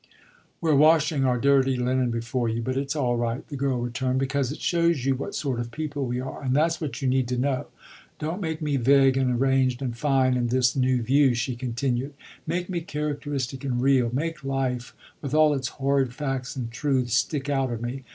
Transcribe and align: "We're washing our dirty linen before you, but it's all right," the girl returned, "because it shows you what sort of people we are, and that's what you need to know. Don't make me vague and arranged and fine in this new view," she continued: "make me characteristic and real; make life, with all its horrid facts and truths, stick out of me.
"We're 0.61 0.73
washing 0.73 1.25
our 1.25 1.37
dirty 1.37 1.77
linen 1.77 2.09
before 2.09 2.49
you, 2.49 2.63
but 2.63 2.75
it's 2.75 2.95
all 2.95 3.17
right," 3.17 3.47
the 3.49 3.55
girl 3.55 3.77
returned, 3.79 4.17
"because 4.19 4.51
it 4.51 4.59
shows 4.59 5.05
you 5.05 5.13
what 5.13 5.35
sort 5.35 5.59
of 5.59 5.69
people 5.69 6.07
we 6.07 6.19
are, 6.19 6.41
and 6.41 6.55
that's 6.55 6.81
what 6.81 7.03
you 7.03 7.07
need 7.07 7.27
to 7.27 7.37
know. 7.37 7.67
Don't 8.17 8.41
make 8.41 8.63
me 8.63 8.77
vague 8.77 9.15
and 9.15 9.39
arranged 9.39 9.79
and 9.79 9.95
fine 9.95 10.33
in 10.35 10.47
this 10.47 10.75
new 10.75 11.03
view," 11.03 11.35
she 11.35 11.55
continued: 11.55 12.15
"make 12.47 12.67
me 12.67 12.81
characteristic 12.81 13.63
and 13.63 13.79
real; 13.79 14.09
make 14.11 14.43
life, 14.43 14.95
with 15.21 15.35
all 15.35 15.53
its 15.53 15.67
horrid 15.67 16.15
facts 16.15 16.55
and 16.55 16.71
truths, 16.71 17.13
stick 17.13 17.47
out 17.47 17.71
of 17.71 17.79
me. 17.79 18.03